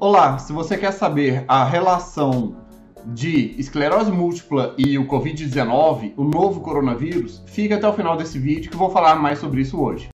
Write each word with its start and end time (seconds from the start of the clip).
Olá, 0.00 0.38
se 0.38 0.52
você 0.52 0.78
quer 0.78 0.92
saber 0.92 1.44
a 1.48 1.64
relação 1.64 2.54
de 3.04 3.56
esclerose 3.58 4.12
múltipla 4.12 4.72
e 4.78 4.96
o 4.96 5.04
Covid-19, 5.08 6.12
o 6.16 6.22
novo 6.22 6.60
coronavírus, 6.60 7.42
fica 7.46 7.74
até 7.74 7.88
o 7.88 7.92
final 7.92 8.16
desse 8.16 8.38
vídeo 8.38 8.70
que 8.70 8.76
eu 8.76 8.78
vou 8.78 8.90
falar 8.90 9.16
mais 9.16 9.40
sobre 9.40 9.60
isso 9.60 9.76
hoje. 9.80 10.08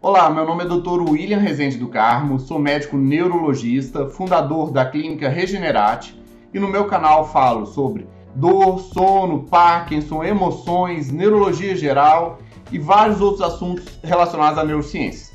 Olá, 0.00 0.30
meu 0.30 0.46
nome 0.46 0.64
é 0.64 0.68
Dr. 0.68 1.02
William 1.06 1.38
Rezende 1.38 1.76
do 1.76 1.88
Carmo, 1.88 2.40
sou 2.40 2.58
médico 2.58 2.96
neurologista, 2.96 4.08
fundador 4.08 4.70
da 4.70 4.86
clínica 4.86 5.28
Regenerate 5.28 6.18
e 6.54 6.58
no 6.58 6.66
meu 6.66 6.86
canal 6.86 7.28
falo 7.28 7.66
sobre 7.66 8.08
dor, 8.34 8.80
sono, 8.80 9.44
Parkinson, 9.44 10.24
emoções, 10.24 11.12
neurologia 11.12 11.76
geral 11.76 12.38
e 12.72 12.78
vários 12.78 13.20
outros 13.20 13.42
assuntos 13.42 13.84
relacionados 14.02 14.58
à 14.58 14.64
neurociência. 14.64 15.25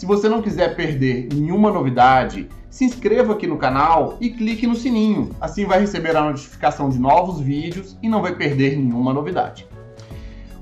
Se 0.00 0.06
você 0.06 0.30
não 0.30 0.40
quiser 0.40 0.76
perder 0.76 1.28
nenhuma 1.30 1.70
novidade, 1.70 2.48
se 2.70 2.86
inscreva 2.86 3.34
aqui 3.34 3.46
no 3.46 3.58
canal 3.58 4.16
e 4.18 4.30
clique 4.30 4.66
no 4.66 4.74
sininho. 4.74 5.36
Assim 5.38 5.66
vai 5.66 5.78
receber 5.78 6.16
a 6.16 6.22
notificação 6.22 6.88
de 6.88 6.98
novos 6.98 7.38
vídeos 7.38 7.98
e 8.02 8.08
não 8.08 8.22
vai 8.22 8.34
perder 8.34 8.78
nenhuma 8.78 9.12
novidade. 9.12 9.68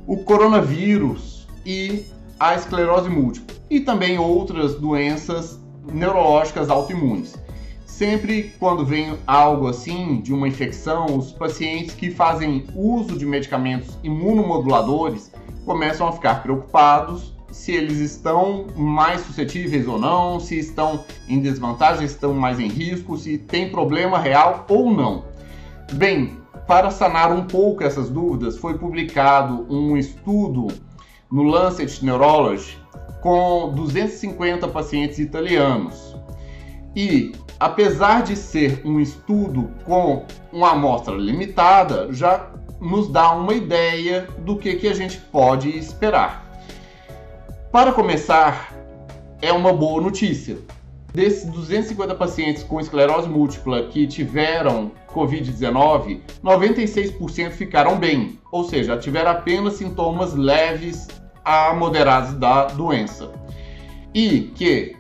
O 0.09 0.17
coronavírus 0.25 1.47
e 1.65 2.05
a 2.41 2.57
esclerose 2.57 3.09
múltipla 3.09 3.57
e 3.71 3.79
também 3.79 4.19
outras 4.19 4.75
doenças 4.75 5.61
neurológicas 5.85 6.69
autoimunes. 6.69 7.37
Sempre 7.87 8.53
quando 8.59 8.85
vem 8.85 9.17
algo 9.25 9.69
assim 9.69 10.21
de 10.21 10.35
uma 10.35 10.49
infecção, 10.49 11.17
os 11.17 11.31
pacientes 11.31 11.95
que 11.95 12.11
fazem 12.11 12.67
uso 12.75 13.17
de 13.17 13.25
medicamentos 13.25 13.97
imunomoduladores 14.03 15.31
começam 15.65 16.09
a 16.09 16.13
ficar 16.13 16.43
preocupados 16.43 17.38
se 17.51 17.73
eles 17.73 17.99
estão 17.99 18.67
mais 18.77 19.23
suscetíveis 19.23 19.89
ou 19.89 19.99
não, 19.99 20.39
se 20.39 20.59
estão 20.59 21.05
em 21.29 21.41
desvantagem, 21.41 22.05
estão 22.05 22.35
mais 22.35 22.61
em 22.61 22.69
risco, 22.69 23.17
se 23.17 23.39
tem 23.39 23.71
problema 23.71 24.19
real 24.19 24.67
ou 24.69 24.93
não. 24.93 25.25
Bem, 25.93 26.37
para 26.67 26.91
sanar 26.91 27.33
um 27.33 27.45
pouco 27.45 27.83
essas 27.83 28.11
dúvidas, 28.11 28.59
foi 28.59 28.77
publicado 28.77 29.67
um 29.71 29.97
estudo 29.97 30.69
no 31.31 31.43
Lancet 31.43 32.05
Neurology 32.05 32.79
com 33.23 33.73
250 33.75 34.69
pacientes 34.69 35.19
italianos. 35.19 36.17
E, 36.95 37.33
apesar 37.59 38.23
de 38.23 38.37
ser 38.37 38.83
um 38.85 39.01
estudo 39.01 39.71
com 39.85 40.25
uma 40.53 40.73
amostra 40.73 41.15
limitada, 41.15 42.13
já 42.13 42.51
nos 42.81 43.09
dá 43.09 43.33
uma 43.33 43.55
ideia 43.55 44.29
do 44.39 44.57
que, 44.57 44.77
que 44.77 44.89
a 44.89 44.95
gente 44.95 45.19
pode 45.19 45.69
esperar. 45.77 46.48
Para 47.71 47.93
começar, 47.93 48.75
é 49.43 49.53
uma 49.53 49.75
boa 49.75 50.01
notícia. 50.01 50.57
Desses 51.13 51.45
250 51.51 52.15
pacientes 52.15 52.63
com 52.63 52.81
esclerose 52.81 53.29
múltipla 53.29 53.89
que 53.89 54.07
tiveram 54.07 54.91
Covid-19, 55.13 56.21
96% 56.43 57.51
ficaram 57.51 57.99
bem, 57.99 58.39
ou 58.51 58.65
seja, 58.65 58.97
tiveram 58.97 59.33
apenas 59.33 59.75
sintomas 59.75 60.33
leves 60.35 61.09
a 61.45 61.75
moderados 61.75 62.33
da 62.35 62.69
doença. 62.69 63.31
E 64.15 64.51
que 64.55 64.97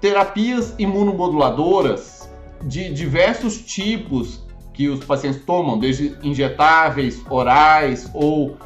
terapias 0.00 0.74
imunomoduladoras 0.78 2.30
de 2.62 2.90
diversos 2.94 3.58
tipos 3.58 4.42
que 4.72 4.88
os 4.88 5.04
pacientes 5.04 5.44
tomam, 5.44 5.78
desde 5.78 6.16
injetáveis, 6.22 7.22
orais 7.28 8.10
ou 8.14 8.56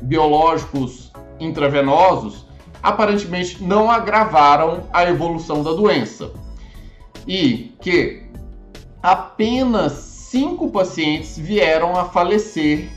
biológicos 0.00 1.12
intravenosos, 1.40 2.44
aparentemente 2.84 3.64
não 3.64 3.90
agravaram 3.90 4.84
a 4.92 5.02
evolução 5.04 5.62
da 5.62 5.72
doença. 5.72 6.30
E 7.26 7.74
que 7.80 8.22
apenas 9.02 9.92
cinco 9.92 10.70
pacientes 10.70 11.38
vieram 11.38 11.96
a 11.96 12.04
falecer 12.04 12.90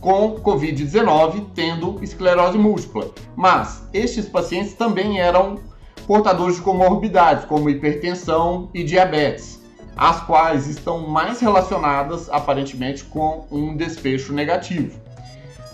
com 0.00 0.36
Covid-19, 0.36 1.46
tendo 1.52 1.98
esclerose 2.00 2.56
múltipla. 2.56 3.10
Mas 3.34 3.82
estes 3.92 4.28
pacientes 4.28 4.74
também 4.74 5.18
eram 5.18 5.58
portadores 6.06 6.56
de 6.56 6.62
comorbidades, 6.62 7.44
como 7.44 7.68
hipertensão 7.68 8.70
e 8.72 8.84
diabetes 8.84 9.66
as 9.96 10.20
quais 10.20 10.66
estão 10.66 11.08
mais 11.08 11.40
relacionadas 11.40 12.28
aparentemente 12.28 13.02
com 13.04 13.46
um 13.50 13.74
desfecho 13.74 14.32
negativo. 14.32 15.00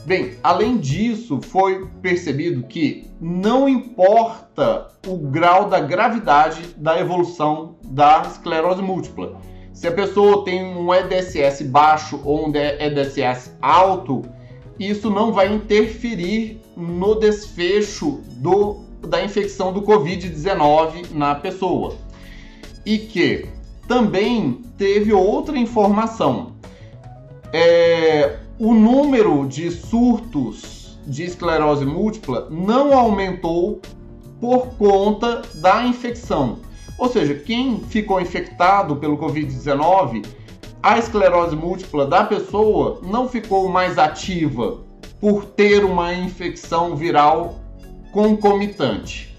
Bem, 0.05 0.35
além 0.43 0.79
disso, 0.79 1.41
foi 1.41 1.87
percebido 2.01 2.65
que 2.65 3.09
não 3.21 3.69
importa 3.69 4.89
o 5.07 5.17
grau 5.17 5.69
da 5.69 5.79
gravidade 5.79 6.61
da 6.77 6.99
evolução 6.99 7.77
da 7.85 8.23
esclerose 8.27 8.83
múltipla. 8.83 9.41
Se 9.73 9.87
a 9.87 9.93
pessoa 9.93 10.45
tem 10.45 10.65
um 10.65 10.93
EDSS 10.93 11.65
baixo 11.65 12.21
ou 12.25 12.49
um 12.49 12.53
EDSS 12.55 13.53
alto, 13.61 14.23
isso 14.79 15.09
não 15.09 15.33
vai 15.33 15.53
interferir 15.53 16.61
no 16.77 17.15
desfecho 17.15 18.21
do, 18.39 18.81
da 19.07 19.25
infecção 19.25 19.73
do 19.73 19.83
Covid-19 19.83 21.12
na 21.12 21.37
pessoa. 21.37 21.97
E 22.85 22.99
que 22.99 23.47
também 23.87 24.62
teve 24.77 25.12
outra 25.12 25.57
informação. 25.57 26.53
É, 27.53 28.39
o 28.65 28.73
número 28.73 29.45
de 29.49 29.73
surtos 29.73 30.97
de 31.05 31.25
esclerose 31.25 31.84
múltipla 31.84 32.47
não 32.49 32.97
aumentou 32.97 33.83
por 34.41 34.69
conta 34.77 35.43
da 35.56 35.84
infecção. 35.84 36.61
Ou 36.97 37.09
seja, 37.09 37.34
quem 37.34 37.81
ficou 37.81 38.21
infectado 38.21 38.95
pelo 38.95 39.19
Covid-19, 39.19 40.25
a 40.81 40.97
esclerose 40.97 41.56
múltipla 41.56 42.06
da 42.06 42.23
pessoa 42.23 43.00
não 43.03 43.28
ficou 43.28 43.69
mais 43.69 43.99
ativa 43.99 44.79
por 45.21 45.44
ter 45.44 45.84
uma 45.84 46.15
infecção 46.15 46.94
viral 46.94 47.56
concomitante. 48.12 49.37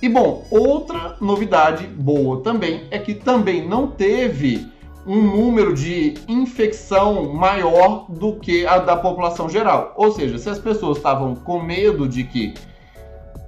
E 0.00 0.08
bom, 0.08 0.46
outra 0.48 1.16
novidade 1.20 1.88
boa 1.88 2.40
também 2.40 2.84
é 2.92 3.00
que 3.00 3.14
também 3.14 3.66
não 3.66 3.88
teve 3.88 4.64
um 5.06 5.20
número 5.20 5.74
de 5.74 6.14
infecção 6.26 7.32
maior 7.32 8.06
do 8.08 8.36
que 8.36 8.66
a 8.66 8.78
da 8.78 8.96
população 8.96 9.48
geral. 9.48 9.92
Ou 9.96 10.12
seja, 10.12 10.38
se 10.38 10.48
as 10.48 10.58
pessoas 10.58 10.96
estavam 10.96 11.34
com 11.34 11.62
medo 11.62 12.08
de 12.08 12.24
que, 12.24 12.54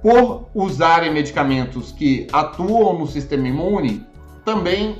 por 0.01 0.47
usarem 0.53 1.11
medicamentos 1.11 1.91
que 1.91 2.27
atuam 2.31 2.99
no 2.99 3.07
sistema 3.07 3.47
imune, 3.47 4.05
também 4.45 4.97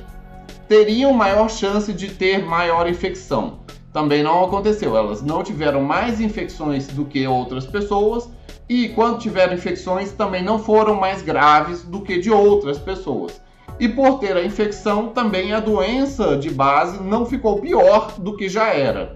teriam 0.67 1.13
maior 1.13 1.49
chance 1.49 1.93
de 1.93 2.09
ter 2.09 2.43
maior 2.45 2.89
infecção. 2.89 3.59
Também 3.93 4.21
não 4.21 4.43
aconteceu, 4.43 4.97
elas 4.97 5.21
não 5.21 5.43
tiveram 5.43 5.81
mais 5.83 6.19
infecções 6.19 6.87
do 6.87 7.05
que 7.05 7.25
outras 7.25 7.65
pessoas 7.65 8.29
e 8.69 8.89
quando 8.89 9.19
tiveram 9.19 9.53
infecções 9.53 10.11
também 10.11 10.43
não 10.43 10.59
foram 10.59 10.95
mais 10.95 11.21
graves 11.21 11.83
do 11.83 12.01
que 12.01 12.19
de 12.19 12.29
outras 12.29 12.77
pessoas. 12.77 13.41
E 13.79 13.87
por 13.87 14.19
ter 14.19 14.35
a 14.35 14.43
infecção, 14.43 15.09
também 15.09 15.53
a 15.53 15.59
doença 15.59 16.35
de 16.35 16.49
base 16.49 17.01
não 17.01 17.25
ficou 17.25 17.59
pior 17.59 18.13
do 18.17 18.35
que 18.35 18.49
já 18.49 18.73
era. 18.73 19.15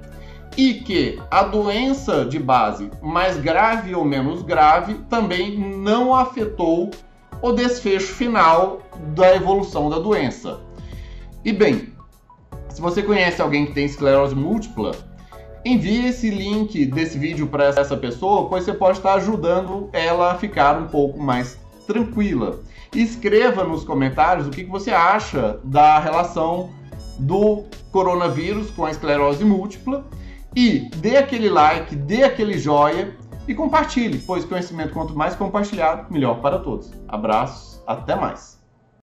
E 0.55 0.75
que 0.75 1.19
a 1.31 1.43
doença 1.43 2.25
de 2.25 2.37
base, 2.37 2.91
mais 3.01 3.37
grave 3.37 3.95
ou 3.95 4.05
menos 4.05 4.43
grave, 4.43 4.95
também 5.09 5.57
não 5.57 6.13
afetou 6.13 6.91
o 7.41 7.51
desfecho 7.51 8.13
final 8.13 8.81
da 9.15 9.35
evolução 9.35 9.89
da 9.89 9.97
doença. 9.97 10.59
E 11.43 11.51
bem, 11.51 11.91
se 12.69 12.81
você 12.81 13.01
conhece 13.01 13.41
alguém 13.41 13.65
que 13.65 13.73
tem 13.73 13.85
esclerose 13.85 14.35
múltipla, 14.35 14.91
envie 15.65 16.07
esse 16.07 16.29
link 16.29 16.85
desse 16.85 17.17
vídeo 17.17 17.47
para 17.47 17.65
essa 17.65 17.97
pessoa, 17.97 18.47
pois 18.47 18.63
você 18.63 18.73
pode 18.73 18.97
estar 18.97 19.15
ajudando 19.15 19.89
ela 19.91 20.31
a 20.31 20.35
ficar 20.35 20.77
um 20.77 20.87
pouco 20.87 21.19
mais 21.19 21.59
tranquila. 21.91 22.59
Escreva 22.95 23.63
nos 23.63 23.83
comentários 23.83 24.47
o 24.47 24.49
que 24.49 24.63
você 24.63 24.91
acha 24.91 25.59
da 25.63 25.99
relação 25.99 26.69
do 27.19 27.65
coronavírus 27.91 28.71
com 28.71 28.85
a 28.85 28.91
esclerose 28.91 29.43
múltipla 29.43 30.05
e 30.55 30.89
dê 30.97 31.17
aquele 31.17 31.49
like, 31.49 31.95
dê 31.95 32.23
aquele 32.23 32.57
joia 32.57 33.15
e 33.47 33.53
compartilhe, 33.53 34.19
pois 34.19 34.45
conhecimento 34.45 34.93
quanto 34.93 35.15
mais 35.15 35.35
compartilhado, 35.35 36.11
melhor 36.11 36.41
para 36.41 36.59
todos. 36.59 36.91
Abraços, 37.07 37.81
até 37.85 38.15
mais. 38.15 38.60